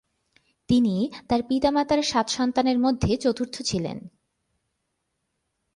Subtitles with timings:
[0.69, 0.95] তিনি
[1.27, 3.97] তার পিতা মাতার সাত সন্তানের মধ্যে চতুর্থ ছিলেন।